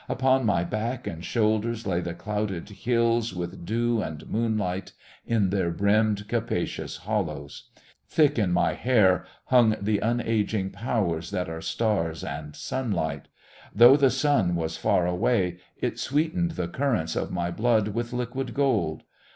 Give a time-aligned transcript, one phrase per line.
[0.09, 4.93] Upon my back and shoulders lay the clouded hills with dew and moonlight
[5.27, 7.69] in their brimmed, capacious hollows.
[8.07, 13.27] Thick in my hair hung the unaging powers that are stars and sunlight;
[13.75, 18.55] though the sun was far away, it sweetened the currents of my blood with liquid
[18.55, 19.03] gold.